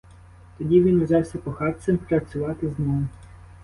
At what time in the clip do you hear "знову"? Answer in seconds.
2.69-3.05